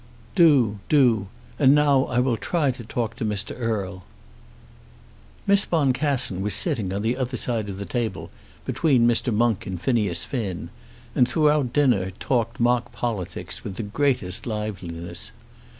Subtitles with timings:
[0.33, 1.27] "Do, do.
[1.59, 3.55] And now I will try to talk to Mr.
[3.55, 4.01] Erle."
[5.45, 8.31] Miss Boncassen was sitting on the other side of the table,
[8.65, 9.31] between Mr.
[9.31, 10.71] Monk and Phineas Finn,
[11.13, 15.31] and throughout the dinner talked mock politics with the greatest liveliness.